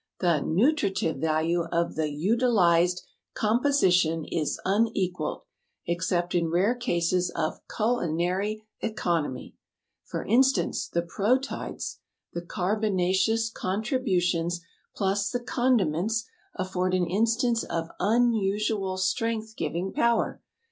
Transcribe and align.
The 0.19 0.39
nu 0.41 0.73
tri 0.73 0.89
tive 0.89 1.17
value 1.17 1.65
of 1.65 1.93
the 1.93 2.07
ut 2.11 2.41
il 2.41 2.57
ized 2.57 3.03
com 3.35 3.61
po 3.61 3.69
si 3.69 3.91
tion 3.91 4.25
is 4.25 4.59
unequaled, 4.65 5.43
except 5.85 6.33
in 6.33 6.49
rare 6.49 6.73
cases 6.73 7.29
of 7.35 7.59
cul 7.67 7.99
in 7.99 8.19
ary 8.19 8.65
e 8.81 8.91
con 8.91 9.25
om 9.27 9.35
y. 9.35 9.53
For 10.03 10.25
instance, 10.25 10.87
the 10.87 11.03
proteids, 11.03 11.99
the 12.33 12.41
car 12.41 12.79
bon 12.81 12.99
a 12.99 13.13
ce 13.13 13.29
ous 13.29 13.51
contrib 13.51 14.07
u 14.07 14.19
tions 14.19 14.61
plus 14.95 15.29
the 15.29 15.39
con 15.39 15.77
di 15.77 15.83
ments, 15.85 16.25
afford 16.55 16.95
an 16.95 17.05
instance 17.05 17.63
of 17.63 17.91
un 17.99 18.33
u 18.33 18.57
su 18.57 18.83
al 18.83 18.97
strength 18.97 19.55
giving 19.55 19.93
power. 19.93 20.41